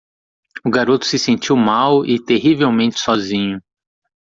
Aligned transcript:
O 0.65 0.69
garoto 0.71 1.05
se 1.05 1.19
sentiu 1.19 1.55
mal 1.55 2.03
e 2.07 2.17
terrivelmente 2.19 2.99
sozinho. 2.99 3.61